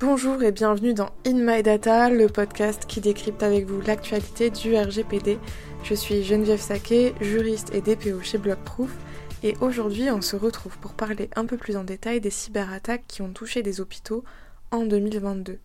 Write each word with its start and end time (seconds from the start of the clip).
Bonjour 0.00 0.44
et 0.44 0.52
bienvenue 0.52 0.94
dans 0.94 1.10
In 1.26 1.38
My 1.38 1.60
Data, 1.64 2.08
le 2.08 2.28
podcast 2.28 2.84
qui 2.86 3.00
décrypte 3.00 3.42
avec 3.42 3.66
vous 3.66 3.80
l'actualité 3.80 4.48
du 4.48 4.76
RGPD. 4.76 5.40
Je 5.82 5.92
suis 5.92 6.22
Geneviève 6.22 6.60
Saquet, 6.60 7.14
juriste 7.20 7.74
et 7.74 7.80
DPO 7.80 8.20
chez 8.22 8.38
Blockproof, 8.38 8.92
et 9.42 9.56
aujourd'hui 9.60 10.08
on 10.12 10.20
se 10.20 10.36
retrouve 10.36 10.78
pour 10.78 10.92
parler 10.92 11.28
un 11.34 11.46
peu 11.46 11.56
plus 11.56 11.76
en 11.76 11.82
détail 11.82 12.20
des 12.20 12.30
cyberattaques 12.30 13.08
qui 13.08 13.22
ont 13.22 13.32
touché 13.32 13.64
des 13.64 13.80
hôpitaux 13.80 14.22
en 14.70 14.86
2022. 14.86 15.58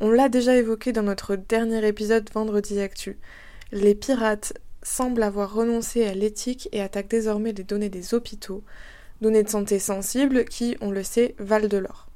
On 0.00 0.10
l'a 0.10 0.28
déjà 0.28 0.56
évoqué 0.56 0.90
dans 0.90 1.04
notre 1.04 1.36
dernier 1.36 1.86
épisode 1.86 2.28
Vendredi 2.34 2.80
Actu. 2.80 3.16
Les 3.70 3.94
pirates 3.94 4.54
semblent 4.82 5.22
avoir 5.22 5.54
renoncé 5.54 6.04
à 6.04 6.14
l'éthique 6.14 6.68
et 6.72 6.82
attaquent 6.82 7.10
désormais 7.10 7.52
les 7.52 7.62
données 7.62 7.90
des 7.90 8.12
hôpitaux, 8.12 8.64
données 9.20 9.44
de 9.44 9.48
santé 9.48 9.78
sensibles 9.78 10.46
qui, 10.46 10.76
on 10.80 10.90
le 10.90 11.04
sait, 11.04 11.36
valent 11.38 11.68
de 11.68 11.78
l'or. 11.78 12.07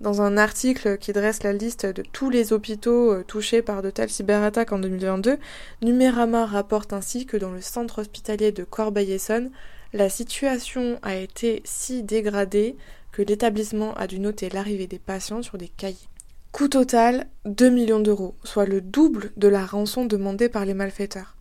Dans 0.00 0.22
un 0.22 0.38
article 0.38 0.96
qui 0.96 1.12
dresse 1.12 1.42
la 1.42 1.52
liste 1.52 1.84
de 1.84 2.00
tous 2.00 2.30
les 2.30 2.54
hôpitaux 2.54 3.12
euh, 3.12 3.22
touchés 3.22 3.60
par 3.60 3.82
de 3.82 3.90
telles 3.90 4.08
cyberattaques 4.08 4.72
en 4.72 4.78
2022, 4.78 5.36
Numérama 5.82 6.46
rapporte 6.46 6.94
ainsi 6.94 7.26
que 7.26 7.36
dans 7.36 7.52
le 7.52 7.60
centre 7.60 8.00
hospitalier 8.00 8.50
de 8.50 8.64
Corbeil-Essonne, 8.64 9.50
la 9.92 10.08
situation 10.08 10.98
a 11.02 11.16
été 11.16 11.60
si 11.66 12.02
dégradée 12.02 12.76
que 13.12 13.20
l'établissement 13.20 13.92
a 13.92 14.06
dû 14.06 14.20
noter 14.20 14.48
l'arrivée 14.48 14.86
des 14.86 14.98
patients 14.98 15.42
sur 15.42 15.58
des 15.58 15.68
cahiers. 15.68 16.08
Coût 16.52 16.68
total 16.68 17.26
2 17.44 17.68
millions 17.68 18.00
d'euros, 18.00 18.34
soit 18.42 18.64
le 18.64 18.80
double 18.80 19.32
de 19.36 19.48
la 19.48 19.66
rançon 19.66 20.06
demandée 20.06 20.48
par 20.48 20.64
les 20.64 20.74
malfaiteurs. 20.74 21.36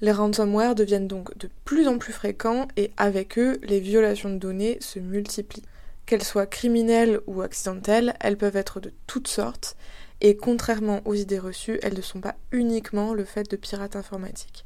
Les 0.00 0.12
ransomware 0.12 0.76
deviennent 0.76 1.08
donc 1.08 1.36
de 1.36 1.50
plus 1.64 1.88
en 1.88 1.98
plus 1.98 2.12
fréquents 2.12 2.68
et 2.76 2.92
avec 2.96 3.40
eux, 3.40 3.58
les 3.64 3.80
violations 3.80 4.30
de 4.30 4.38
données 4.38 4.78
se 4.80 5.00
multiplient. 5.00 5.64
Qu'elles 6.06 6.24
soient 6.24 6.46
criminelles 6.46 7.20
ou 7.26 7.42
accidentelles, 7.42 8.14
elles 8.20 8.36
peuvent 8.36 8.56
être 8.56 8.80
de 8.80 8.92
toutes 9.06 9.28
sortes, 9.28 9.76
et 10.20 10.36
contrairement 10.36 11.00
aux 11.04 11.14
idées 11.14 11.38
reçues, 11.38 11.78
elles 11.82 11.96
ne 11.96 12.02
sont 12.02 12.20
pas 12.20 12.36
uniquement 12.50 13.14
le 13.14 13.24
fait 13.24 13.50
de 13.50 13.56
pirates 13.56 13.96
informatiques. 13.96 14.64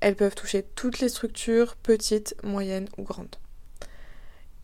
Elles 0.00 0.16
peuvent 0.16 0.34
toucher 0.34 0.64
toutes 0.74 1.00
les 1.00 1.08
structures, 1.08 1.76
petites, 1.76 2.36
moyennes 2.42 2.88
ou 2.96 3.02
grandes. 3.02 3.36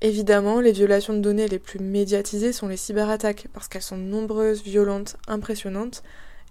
Évidemment, 0.01 0.61
les 0.61 0.73
violations 0.73 1.15
de 1.15 1.21
données 1.21 1.49
les 1.49 1.59
plus 1.59 1.79
médiatisées 1.79 2.53
sont 2.53 2.69
les 2.69 2.77
cyberattaques, 2.77 3.49
parce 3.53 3.69
qu'elles 3.69 3.83
sont 3.83 3.97
nombreuses, 3.97 4.63
violentes, 4.63 5.17
impressionnantes, 5.29 6.03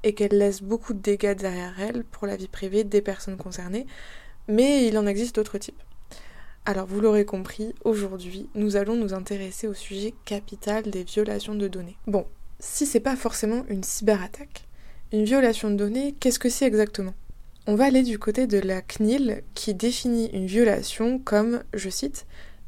et 0.03 0.13
qu'elles 0.13 0.37
laissent 0.37 0.63
beaucoup 0.63 0.93
de 0.93 0.99
dégâts 0.99 1.35
derrière 1.35 1.79
elles 1.79 2.03
pour 2.03 2.27
la 2.27 2.35
vie 2.35 2.47
privée 2.47 2.83
des 2.83 3.01
personnes 3.01 3.37
concernées, 3.37 3.87
mais 4.47 4.87
il 4.87 4.97
en 4.97 5.07
existe 5.07 5.35
d'autres 5.35 5.57
types. 5.57 5.81
Alors 6.65 6.87
vous 6.87 7.01
l'aurez 7.01 7.25
compris, 7.25 7.75
aujourd'hui, 7.83 8.47
nous 8.55 8.77
allons 8.77 8.95
nous 8.95 9.13
intéresser 9.13 9.67
au 9.67 9.73
sujet 9.73 10.13
capital 10.23 10.83
des 10.83 11.03
violations 11.03 11.55
de 11.55 11.67
données. 11.67 11.97
Bon, 12.07 12.25
si 12.59 12.85
c'est 12.85 13.01
pas 13.01 13.17
forcément 13.17 13.65
une 13.67 13.83
cyberattaque, 13.83 14.65
une 15.11 15.25
violation 15.25 15.69
de 15.69 15.75
données, 15.75 16.15
qu'est-ce 16.21 16.39
que 16.39 16.47
c'est 16.47 16.65
exactement? 16.65 17.13
On 17.67 17.75
va 17.75 17.83
aller 17.83 18.01
du 18.01 18.17
côté 18.17 18.47
de 18.47 18.59
la 18.59 18.81
CNIL 18.81 19.43
qui 19.55 19.73
définit 19.73 20.27
une 20.27 20.45
violation 20.45 21.19
comme, 21.19 21.63
je 21.73 21.89
cite, 21.89 22.25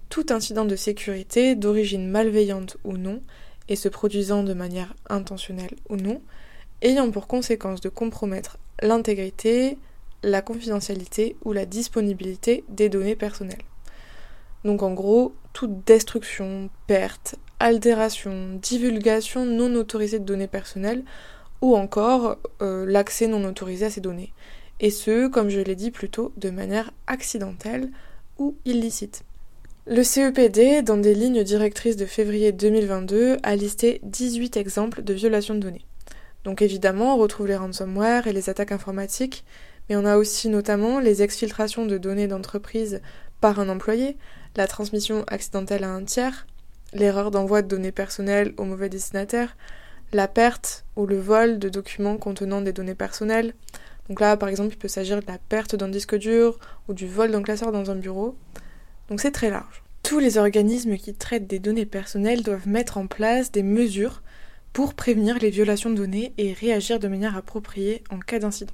tout 0.09 0.25
incident 0.29 0.65
de 0.65 0.75
sécurité 0.75 1.55
d'origine 1.55 2.09
malveillante 2.09 2.75
ou 2.83 2.97
non, 2.97 3.21
et 3.69 3.77
se 3.77 3.87
produisant 3.87 4.43
de 4.43 4.53
manière 4.53 4.93
intentionnelle 5.09 5.75
ou 5.89 5.95
non, 5.95 6.21
ayant 6.81 7.09
pour 7.11 7.27
conséquence 7.27 7.79
de 7.79 7.89
compromettre 7.89 8.57
l'intégrité, 8.81 9.77
la 10.21 10.41
confidentialité 10.41 11.37
ou 11.45 11.53
la 11.53 11.65
disponibilité 11.65 12.65
des 12.67 12.89
données 12.89 13.15
personnelles. 13.15 13.63
Donc 14.65 14.81
en 14.81 14.93
gros, 14.93 15.33
toute 15.53 15.85
destruction, 15.85 16.69
perte, 16.87 17.35
altération, 17.59 18.59
divulgation 18.61 19.45
non 19.45 19.73
autorisée 19.75 20.19
de 20.19 20.25
données 20.25 20.47
personnelles 20.47 21.03
ou 21.61 21.75
encore 21.75 22.37
euh, 22.61 22.85
l'accès 22.85 23.27
non 23.27 23.45
autorisé 23.45 23.85
à 23.85 23.89
ces 23.89 24.01
données. 24.01 24.33
Et 24.79 24.89
ce, 24.89 25.27
comme 25.27 25.49
je 25.49 25.61
l'ai 25.61 25.75
dit 25.75 25.91
plus 25.91 26.09
tôt, 26.09 26.33
de 26.35 26.49
manière 26.49 26.91
accidentelle 27.07 27.91
ou 28.37 28.55
illicite. 28.65 29.23
Le 29.85 30.03
CEPD, 30.03 30.81
dans 30.81 30.97
des 30.97 31.13
lignes 31.13 31.43
directrices 31.43 31.95
de 31.95 32.07
février 32.07 32.51
2022, 32.51 33.37
a 33.43 33.55
listé 33.55 34.01
18 34.03 34.57
exemples 34.57 35.03
de 35.03 35.13
violations 35.13 35.53
de 35.53 35.59
données. 35.59 35.85
Donc 36.43 36.63
évidemment, 36.63 37.15
on 37.15 37.17
retrouve 37.19 37.47
les 37.47 37.55
ransomware 37.55 38.25
et 38.25 38.33
les 38.33 38.49
attaques 38.49 38.71
informatiques, 38.71 39.45
mais 39.87 39.95
on 39.95 40.05
a 40.05 40.17
aussi 40.17 40.49
notamment 40.49 40.99
les 40.99 41.21
exfiltrations 41.21 41.85
de 41.85 41.99
données 41.99 42.27
d'entreprise 42.27 43.01
par 43.45 43.59
un 43.59 43.69
employé, 43.69 44.17
la 44.55 44.65
transmission 44.65 45.23
accidentelle 45.27 45.83
à 45.83 45.91
un 45.91 46.03
tiers, 46.03 46.47
l'erreur 46.93 47.29
d'envoi 47.29 47.61
de 47.61 47.67
données 47.67 47.91
personnelles 47.91 48.55
au 48.57 48.63
mauvais 48.63 48.89
destinataire, 48.89 49.55
la 50.13 50.27
perte 50.27 50.83
ou 50.95 51.05
le 51.05 51.19
vol 51.19 51.59
de 51.59 51.69
documents 51.69 52.17
contenant 52.17 52.61
des 52.61 52.73
données 52.73 52.95
personnelles. 52.95 53.53
Donc 54.09 54.19
là, 54.19 54.35
par 54.35 54.49
exemple, 54.49 54.73
il 54.73 54.79
peut 54.79 54.87
s'agir 54.87 55.21
de 55.21 55.27
la 55.27 55.37
perte 55.37 55.75
d'un 55.75 55.89
disque 55.89 56.15
dur 56.15 56.57
ou 56.87 56.95
du 56.95 57.05
vol 57.05 57.29
d'un 57.29 57.43
classeur 57.43 57.71
dans 57.71 57.91
un 57.91 57.95
bureau. 57.95 58.35
Donc 59.09 59.21
c'est 59.21 59.29
très 59.29 59.51
large. 59.51 59.83
Tous 60.01 60.17
les 60.17 60.39
organismes 60.39 60.97
qui 60.97 61.13
traitent 61.13 61.45
des 61.45 61.59
données 61.59 61.85
personnelles 61.85 62.41
doivent 62.41 62.67
mettre 62.67 62.97
en 62.97 63.05
place 63.05 63.51
des 63.51 63.61
mesures 63.61 64.23
pour 64.73 64.95
prévenir 64.95 65.37
les 65.37 65.51
violations 65.51 65.91
de 65.91 65.97
données 65.97 66.33
et 66.39 66.51
réagir 66.51 66.97
de 66.97 67.07
manière 67.07 67.37
appropriée 67.37 68.03
en 68.09 68.17
cas 68.17 68.39
d'incident. 68.39 68.73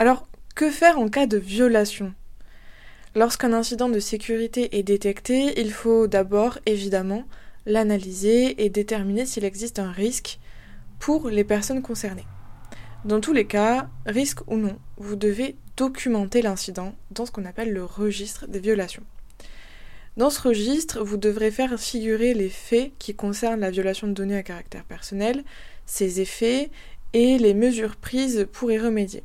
Alors, 0.00 0.26
que 0.56 0.70
faire 0.70 0.98
en 0.98 1.08
cas 1.08 1.28
de 1.28 1.36
violation? 1.36 2.14
Lorsqu'un 3.16 3.52
incident 3.52 3.88
de 3.88 3.98
sécurité 3.98 4.78
est 4.78 4.84
détecté, 4.84 5.60
il 5.60 5.72
faut 5.72 6.06
d'abord, 6.06 6.60
évidemment, 6.64 7.24
l'analyser 7.66 8.64
et 8.64 8.70
déterminer 8.70 9.26
s'il 9.26 9.44
existe 9.44 9.80
un 9.80 9.90
risque 9.90 10.38
pour 11.00 11.28
les 11.28 11.42
personnes 11.42 11.82
concernées. 11.82 12.26
Dans 13.04 13.20
tous 13.20 13.32
les 13.32 13.46
cas, 13.46 13.88
risque 14.06 14.46
ou 14.46 14.56
non, 14.56 14.78
vous 14.96 15.16
devez 15.16 15.56
documenter 15.76 16.40
l'incident 16.40 16.94
dans 17.10 17.26
ce 17.26 17.32
qu'on 17.32 17.46
appelle 17.46 17.72
le 17.72 17.84
registre 17.84 18.46
des 18.46 18.60
violations. 18.60 19.02
Dans 20.16 20.30
ce 20.30 20.40
registre, 20.40 21.02
vous 21.02 21.16
devrez 21.16 21.50
faire 21.50 21.80
figurer 21.80 22.32
les 22.32 22.48
faits 22.48 22.92
qui 23.00 23.14
concernent 23.14 23.60
la 23.60 23.70
violation 23.72 24.06
de 24.06 24.12
données 24.12 24.36
à 24.36 24.44
caractère 24.44 24.84
personnel, 24.84 25.42
ses 25.84 26.20
effets 26.20 26.70
et 27.12 27.38
les 27.38 27.54
mesures 27.54 27.96
prises 27.96 28.46
pour 28.52 28.70
y 28.70 28.78
remédier. 28.78 29.24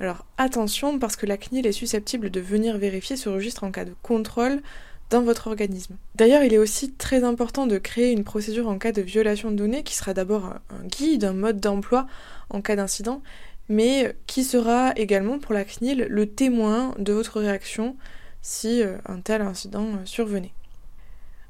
Alors 0.00 0.24
attention 0.38 0.98
parce 0.98 1.16
que 1.16 1.26
la 1.26 1.36
CNIL 1.36 1.66
est 1.66 1.72
susceptible 1.72 2.30
de 2.30 2.40
venir 2.40 2.78
vérifier 2.78 3.16
ce 3.16 3.28
registre 3.28 3.64
en 3.64 3.70
cas 3.70 3.84
de 3.84 3.94
contrôle 4.02 4.62
dans 5.10 5.22
votre 5.22 5.48
organisme. 5.48 5.96
D'ailleurs, 6.14 6.42
il 6.42 6.54
est 6.54 6.58
aussi 6.58 6.92
très 6.92 7.24
important 7.24 7.66
de 7.66 7.78
créer 7.78 8.12
une 8.12 8.24
procédure 8.24 8.68
en 8.68 8.78
cas 8.78 8.92
de 8.92 9.02
violation 9.02 9.50
de 9.50 9.56
données 9.56 9.82
qui 9.82 9.94
sera 9.94 10.14
d'abord 10.14 10.54
un 10.70 10.86
guide, 10.86 11.24
un 11.24 11.32
mode 11.32 11.60
d'emploi 11.60 12.06
en 12.48 12.62
cas 12.62 12.76
d'incident, 12.76 13.20
mais 13.68 14.14
qui 14.26 14.44
sera 14.44 14.92
également 14.96 15.38
pour 15.38 15.52
la 15.52 15.64
CNIL 15.64 16.06
le 16.08 16.26
témoin 16.26 16.94
de 16.98 17.12
votre 17.12 17.40
réaction 17.40 17.96
si 18.40 18.82
euh, 18.82 18.96
un 19.06 19.20
tel 19.20 19.42
incident 19.42 19.84
euh, 19.84 20.04
survenait. 20.04 20.52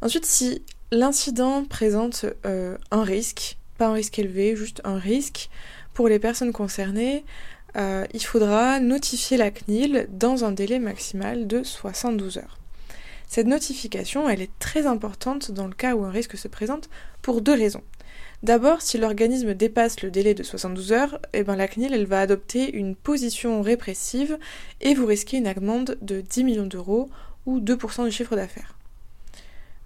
Ensuite, 0.03 0.27
si 0.27 0.65
l'incident 0.91 1.65
présente 1.65 2.27
euh, 2.47 2.77
un 2.91 3.05
risque, 3.05 3.59
pas 3.78 3.89
un 3.89 3.93
risque 3.93 4.19
élevé, 4.19 4.56
juste 4.56 4.81
un 4.84 4.99
risque 4.99 5.50
pour 5.94 6.09
les 6.09 6.19
personnes 6.19 6.53
concernées, 6.53 7.25
euh, 7.76 8.04
il 8.12 8.22
faudra 8.22 8.81
notifier 8.81 9.36
la 9.36 9.50
CNIL 9.50 10.08
dans 10.10 10.44
un 10.44 10.53
délai 10.53 10.78
maximal 10.78 11.47
de 11.47 11.62
72 11.62 12.38
heures. 12.38 12.58
Cette 13.28 13.47
notification, 13.47 14.28
elle 14.28 14.42
est 14.42 14.58
très 14.58 14.86
importante 14.86 15.53
dans 15.53 15.69
le 15.69 15.75
cas 15.75 15.94
où 15.94 16.04
un 16.04 16.10
risque 16.10 16.36
se 16.36 16.48
présente 16.48 16.91
pour 17.22 17.42
deux 17.42 17.54
raisons. 17.54 17.82
D'abord, 18.42 18.80
si 18.80 18.97
l'organisme 18.97 19.54
dépasse 19.54 20.03
le 20.03 20.10
délai 20.10 20.34
de 20.34 20.42
72 20.42 20.92
heures, 20.92 21.20
eh 21.32 21.44
ben 21.44 21.56
la 21.56 21.69
CNIL 21.69 21.92
elle 21.92 22.06
va 22.06 22.22
adopter 22.22 22.75
une 22.75 22.97
position 22.97 23.60
répressive 23.60 24.38
et 24.80 24.94
vous 24.94 25.06
risquez 25.06 25.36
une 25.36 25.47
amende 25.47 25.98
de 26.00 26.22
10 26.22 26.44
millions 26.44 26.66
d'euros 26.66 27.10
ou 27.44 27.60
2% 27.60 28.04
du 28.04 28.10
chiffre 28.10 28.34
d'affaires. 28.34 28.75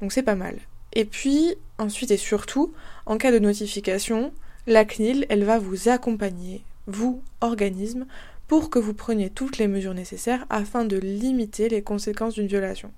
Donc 0.01 0.13
c'est 0.13 0.23
pas 0.23 0.37
mal. 0.37 0.57
Et 0.93 1.05
puis, 1.05 1.57
ensuite 1.79 2.13
et 2.13 2.17
surtout, 2.17 2.73
en 3.07 3.19
cas 3.19 3.33
de 3.33 3.41
notification, 3.41 4.33
la 4.67 4.85
CNIL, 4.85 5.27
elle 5.29 5.45
va 5.45 5.59
vous 5.59 5.89
accompagner 5.89 6.63
vous, 6.87 7.23
organisme, 7.41 8.07
pour 8.49 8.71
que 8.71 8.79
vous 8.79 8.95
preniez 8.95 9.31
toutes 9.31 9.59
les 9.59 9.69
mesures 9.69 9.95
nécessaires 9.95 10.47
afin 10.51 10.85
de 10.85 10.97
limiter 10.97 11.69
les 11.69 11.83
conséquences 11.83 12.35
d'une 12.35 12.47
violation. 12.47 12.93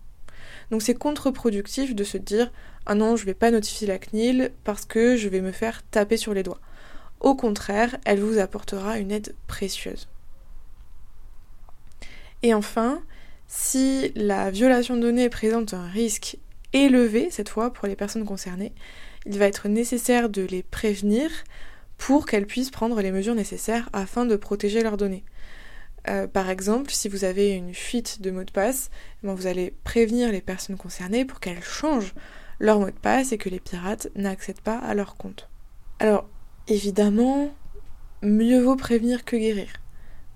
Donc 0.70 0.82
c'est 0.82 0.94
contre-productif 0.94 1.94
de 1.94 2.04
se 2.04 2.18
dire 2.18 2.50
ah 2.86 2.94
non, 2.94 3.16
je 3.16 3.24
vais 3.24 3.34
pas 3.34 3.50
notifier 3.50 3.86
la 3.86 3.98
CNIL 3.98 4.52
parce 4.64 4.84
que 4.84 5.16
je 5.16 5.28
vais 5.28 5.40
me 5.40 5.52
faire 5.52 5.82
taper 5.90 6.16
sur 6.16 6.34
les 6.34 6.42
doigts. 6.42 6.60
Au 7.20 7.34
contraire, 7.34 7.96
elle 8.04 8.20
vous 8.20 8.38
apportera 8.38 8.98
une 8.98 9.10
aide 9.10 9.34
précieuse. 9.46 10.08
Et 12.42 12.54
enfin, 12.54 13.02
si 13.48 14.12
la 14.14 14.50
violation 14.50 14.96
de 14.96 15.02
données 15.02 15.28
présente 15.28 15.74
un 15.74 15.86
risque 15.88 16.38
élevé, 16.72 17.28
cette 17.30 17.48
fois 17.48 17.72
pour 17.72 17.88
les 17.88 17.96
personnes 17.96 18.26
concernées, 18.26 18.72
il 19.24 19.38
va 19.38 19.46
être 19.46 19.68
nécessaire 19.68 20.28
de 20.28 20.42
les 20.42 20.62
prévenir 20.62 21.30
pour 21.98 22.26
qu'elles 22.26 22.46
puissent 22.46 22.70
prendre 22.70 23.00
les 23.00 23.12
mesures 23.12 23.34
nécessaires 23.34 23.88
afin 23.92 24.24
de 24.24 24.36
protéger 24.36 24.82
leurs 24.82 24.96
données. 24.96 25.24
Euh, 26.08 26.26
par 26.26 26.50
exemple, 26.50 26.90
si 26.92 27.08
vous 27.08 27.24
avez 27.24 27.50
une 27.50 27.74
fuite 27.74 28.22
de 28.22 28.30
mot 28.30 28.44
de 28.44 28.50
passe, 28.50 28.90
eh 29.22 29.26
ben, 29.26 29.34
vous 29.34 29.46
allez 29.46 29.74
prévenir 29.84 30.30
les 30.30 30.40
personnes 30.40 30.76
concernées 30.76 31.24
pour 31.24 31.40
qu'elles 31.40 31.64
changent 31.64 32.14
leur 32.60 32.78
mot 32.78 32.86
de 32.86 32.92
passe 32.92 33.32
et 33.32 33.38
que 33.38 33.48
les 33.48 33.60
pirates 33.60 34.08
n'accèdent 34.14 34.60
pas 34.60 34.78
à 34.78 34.94
leur 34.94 35.16
compte. 35.16 35.48
Alors, 35.98 36.28
évidemment, 36.68 37.52
mieux 38.22 38.60
vaut 38.60 38.76
prévenir 38.76 39.24
que 39.24 39.36
guérir. 39.36 39.68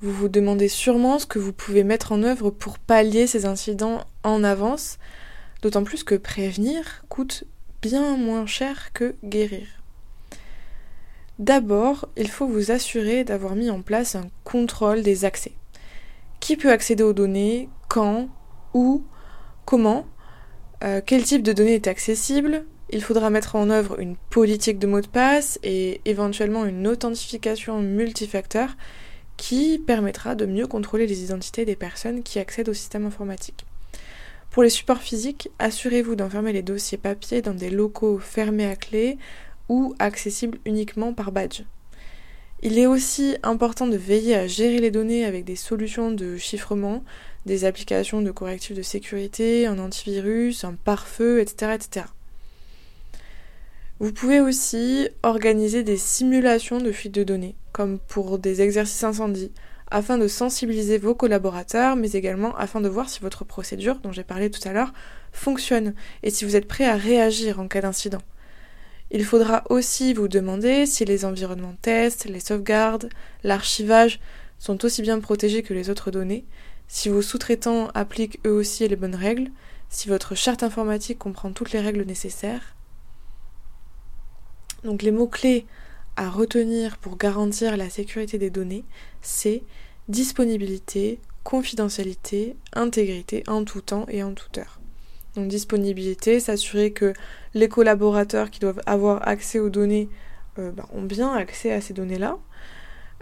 Vous 0.01 0.13
vous 0.13 0.29
demandez 0.29 0.69
sûrement 0.69 1.19
ce 1.19 1.27
que 1.27 1.39
vous 1.39 1.53
pouvez 1.53 1.85
mettre 1.85 2.13
en 2.13 2.23
œuvre 2.23 2.51
pour 2.51 2.79
pallier 2.79 3.27
ces 3.27 3.47
incidents 3.47 4.05
en 4.25 4.43
avance, 4.43 4.99
d'autant 5.63 5.85
plus 5.85 6.05
que 6.05 6.15
prévenir 6.15 7.05
coûte 7.09 7.45
bien 7.83 8.17
moins 8.17 8.47
cher 8.47 8.93
que 8.93 9.15
guérir. 9.23 9.80
D'abord, 11.41 12.07
il 12.19 12.29
faut 12.29 12.47
vous 12.47 12.71
assurer 12.71 13.25
d'avoir 13.25 13.55
mis 13.55 13.71
en 13.71 13.81
place 13.81 14.15
un 14.15 14.29
contrôle 14.45 15.03
des 15.03 15.25
accès. 15.25 15.53
Qui 16.39 16.55
peut 16.59 16.71
accéder 16.71 17.03
aux 17.03 17.15
données, 17.15 17.71
quand, 17.89 18.29
où, 18.75 19.05
comment, 19.65 20.07
euh, 20.85 21.01
quel 21.05 21.23
type 21.23 21.43
de 21.43 21.55
données 21.55 21.77
est 21.77 21.87
accessible, 21.87 22.67
il 22.91 23.03
faudra 23.03 23.31
mettre 23.31 23.57
en 23.57 23.71
œuvre 23.71 23.99
une 24.01 24.17
politique 24.29 24.79
de 24.79 24.87
mot 24.87 25.01
de 25.01 25.07
passe 25.07 25.59
et 25.63 26.03
éventuellement 26.05 26.67
une 26.67 26.87
authentification 26.87 27.81
multifacteur 27.81 28.77
qui 29.39 29.79
permettra 29.79 30.35
de 30.35 30.45
mieux 30.45 30.67
contrôler 30.67 31.07
les 31.07 31.25
identités 31.25 31.65
des 31.65 31.75
personnes 31.75 32.23
qui 32.23 32.39
accèdent 32.39 32.69
au 32.69 32.75
système 32.75 33.07
informatique. 33.07 33.65
Pour 34.51 34.63
les 34.63 34.69
supports 34.69 35.01
physiques, 35.01 35.49
assurez-vous 35.59 36.17
d'enfermer 36.17 36.53
les 36.53 36.61
dossiers 36.61 36.99
papier 36.99 37.41
dans 37.41 37.55
des 37.55 37.71
locaux 37.71 38.19
fermés 38.19 38.67
à 38.67 38.77
clé 38.77 39.17
ou 39.71 39.95
accessibles 40.01 40.59
uniquement 40.67 41.15
par 41.15 41.31
badge. 41.31 41.63
Il 42.63 42.77
est 42.77 42.87
aussi 42.87 43.37
important 43.45 43.87
de 43.87 43.97
veiller 43.97 44.35
à 44.35 44.49
gérer 44.49 44.81
les 44.81 44.91
données 44.91 45.25
avec 45.25 45.45
des 45.45 45.57
solutions 45.57 46.11
de 46.11 46.37
chiffrement, 46.37 47.05
des 47.47 47.65
applications 47.65 48.21
de 48.21 48.33
correctifs 48.33 48.77
de 48.77 48.83
sécurité, 48.83 49.67
un 49.67 49.79
antivirus, 49.79 50.65
un 50.65 50.75
pare-feu, 50.75 51.41
etc., 51.41 51.73
etc. 51.77 52.07
Vous 54.01 54.13
pouvez 54.13 54.41
aussi 54.41 55.09
organiser 55.23 55.85
des 55.85 55.97
simulations 55.97 56.81
de 56.81 56.91
fuite 56.91 57.15
de 57.15 57.23
données, 57.23 57.55
comme 57.73 58.01
pour 58.01 58.41
des 58.41 58.63
exercices 58.63 59.05
incendies, 59.05 59.53
afin 59.93 60.19
de 60.19 60.27
sensibiliser 60.27 60.99
vos 60.99 61.15
collaborateurs, 61.15 61.95
mais 61.95 62.11
également 62.11 62.57
afin 62.57 62.81
de 62.81 62.89
voir 62.89 63.09
si 63.09 63.21
votre 63.21 63.45
procédure, 63.45 64.01
dont 64.01 64.11
j'ai 64.11 64.25
parlé 64.25 64.51
tout 64.51 64.69
à 64.69 64.73
l'heure, 64.73 64.93
fonctionne 65.33 65.95
et 66.25 66.31
si 66.31 66.45
vous 66.45 66.57
êtes 66.57 66.67
prêt 66.67 66.87
à 66.87 66.97
réagir 66.97 67.61
en 67.61 67.69
cas 67.69 67.83
d'incident. 67.83 68.23
Il 69.11 69.25
faudra 69.25 69.65
aussi 69.71 70.15
vous 70.15 70.29
demander 70.29 70.87
si 70.87 71.05
les 71.05 71.25
environnements 71.25 71.77
tests, 71.83 72.27
les 72.27 72.41
sauvegardes, 72.41 73.09
l'archivage 73.43 74.21
sont 74.59 74.85
aussi 74.85 75.03
bien 75.03 75.19
protégés 75.19 75.63
que 75.63 75.75
les 75.75 75.91
autres 75.91 76.11
données, 76.11 76.45
si 76.87 77.09
vos 77.09 77.23
sous-traitants 77.23 77.89
appliquent 77.95 78.39
eux 78.47 78.53
aussi 78.53 78.87
les 78.87 78.97
bonnes 78.97 79.17
règles, 79.17 79.51
si 79.89 80.09
votre 80.09 80.35
charte 80.37 80.63
informatique 80.63 81.19
comprend 81.19 81.53
toutes 81.53 81.73
les 81.73 81.81
règles 81.81 82.05
nécessaires. 82.05 82.77
Donc 84.85 85.03
les 85.03 85.11
mots-clés 85.11 85.67
à 86.17 86.29
retenir 86.29 86.99
pour 86.99 87.17
garantir 87.17 87.77
la 87.77 87.91
sécurité 87.91 88.39
des 88.39 88.51
données, 88.51 88.85
c'est 89.23 89.63
disponibilité, 90.09 91.19
confidentialité, 91.45 92.57
intégrité 92.73 93.43
en 93.47 93.65
tout 93.65 93.81
temps 93.81 94.07
et 94.09 94.23
en 94.23 94.35
toute 94.35 94.59
heure. 94.59 94.80
Donc 95.37 95.49
disponibilité, 95.49 96.41
s'assurer 96.41 96.93
que 96.93 97.13
les 97.55 97.69
collaborateurs 97.69 98.51
qui 98.51 98.61
doivent 98.61 98.81
avoir 98.87 99.27
accès 99.27 99.59
aux 99.59 99.71
données 99.71 100.09
euh, 100.59 100.73
bah, 100.73 100.87
ont 100.93 101.03
bien 101.03 101.33
accès 101.33 101.73
à 101.73 101.81
ces 101.81 101.95
données-là. 101.95 102.39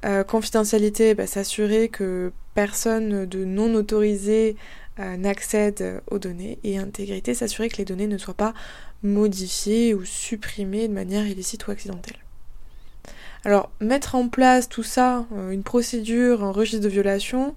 Euh, 0.05 0.25
confidentialité, 0.25 1.15
bah, 1.15 1.27
s'assurer 1.27 1.89
que 1.89 2.33
personne 2.55 3.27
de 3.27 3.45
non 3.45 3.75
autorisé 3.75 4.57
euh, 4.99 5.17
n'accède 5.17 6.03
aux 6.11 6.19
données. 6.19 6.59
Et 6.65 6.79
intégrité, 6.79 7.35
s'assurer 7.35 7.69
que 7.69 7.77
les 7.77 7.85
données 7.85 8.07
ne 8.07 8.19
soient 8.19 8.35
pas 8.35 8.55
modifiées 9.03 9.93
ou 9.95 10.05
supprimées 10.05 10.89
de 10.89 10.95
manière 10.95 11.27
illicite 11.27 11.67
ou 11.67 11.71
accidentelle. 11.71 12.17
Alors, 13.45 13.71
mettre 13.81 14.15
en 14.15 14.29
place 14.29 14.69
tout 14.69 14.83
ça, 14.83 15.25
une 15.53 15.63
procédure, 15.63 16.43
un 16.43 16.51
registre 16.51 16.83
de 16.83 16.89
violation, 16.89 17.55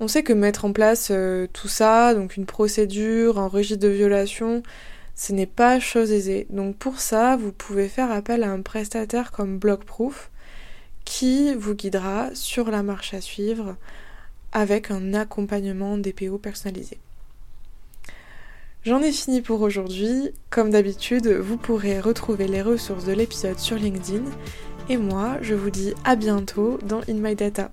on 0.00 0.08
sait 0.08 0.22
que 0.22 0.32
mettre 0.32 0.64
en 0.64 0.72
place 0.72 1.08
euh, 1.10 1.46
tout 1.52 1.68
ça, 1.68 2.14
donc 2.14 2.36
une 2.36 2.46
procédure, 2.46 3.38
un 3.38 3.48
registre 3.48 3.82
de 3.82 3.88
violation, 3.88 4.62
ce 5.14 5.32
n'est 5.32 5.46
pas 5.46 5.78
chose 5.80 6.12
aisée. 6.12 6.46
Donc 6.50 6.76
pour 6.76 6.98
ça, 7.00 7.36
vous 7.36 7.52
pouvez 7.52 7.88
faire 7.88 8.10
appel 8.10 8.42
à 8.42 8.50
un 8.50 8.60
prestataire 8.60 9.30
comme 9.30 9.58
Blockproof 9.58 10.30
qui 11.04 11.54
vous 11.54 11.74
guidera 11.74 12.30
sur 12.34 12.70
la 12.70 12.82
marche 12.82 13.14
à 13.14 13.20
suivre 13.20 13.76
avec 14.52 14.90
un 14.90 15.14
accompagnement 15.14 15.98
DPO 15.98 16.38
personnalisé. 16.38 16.98
J'en 18.84 19.00
ai 19.00 19.12
fini 19.12 19.40
pour 19.40 19.62
aujourd'hui. 19.62 20.30
Comme 20.50 20.70
d'habitude, 20.70 21.26
vous 21.26 21.56
pourrez 21.56 22.00
retrouver 22.00 22.46
les 22.46 22.60
ressources 22.60 23.06
de 23.06 23.12
l'épisode 23.12 23.58
sur 23.58 23.76
LinkedIn. 23.76 24.24
Et 24.90 24.98
moi, 24.98 25.38
je 25.40 25.54
vous 25.54 25.70
dis 25.70 25.94
à 26.04 26.16
bientôt 26.16 26.78
dans 26.86 27.00
In 27.08 27.14
My 27.14 27.34
Data. 27.34 27.70